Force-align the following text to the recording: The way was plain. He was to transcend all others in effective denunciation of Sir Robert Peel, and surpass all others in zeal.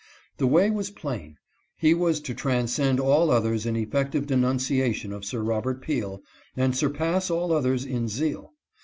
The 0.37 0.47
way 0.47 0.71
was 0.71 0.89
plain. 0.89 1.37
He 1.77 1.93
was 1.93 2.19
to 2.21 2.33
transcend 2.33 2.99
all 2.99 3.29
others 3.29 3.67
in 3.67 3.75
effective 3.75 4.25
denunciation 4.25 5.13
of 5.13 5.23
Sir 5.23 5.43
Robert 5.43 5.79
Peel, 5.79 6.23
and 6.57 6.75
surpass 6.75 7.29
all 7.29 7.53
others 7.53 7.85
in 7.85 8.07
zeal. 8.07 8.51